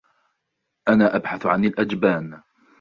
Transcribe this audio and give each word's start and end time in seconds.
أنا 0.87 1.15
أبحث 1.15 1.45
عن 1.45 1.65
الأجبان. 1.65 2.41